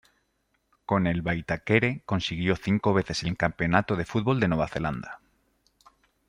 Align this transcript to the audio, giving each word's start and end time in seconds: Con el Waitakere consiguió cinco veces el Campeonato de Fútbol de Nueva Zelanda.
Con 0.87 1.05
el 1.05 1.21
Waitakere 1.21 2.01
consiguió 2.07 2.55
cinco 2.55 2.91
veces 2.91 3.21
el 3.21 3.37
Campeonato 3.37 3.95
de 3.95 4.05
Fútbol 4.05 4.39
de 4.39 4.47
Nueva 4.47 4.67
Zelanda. 4.67 5.19